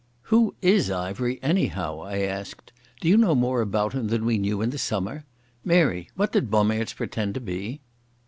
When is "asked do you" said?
2.21-3.17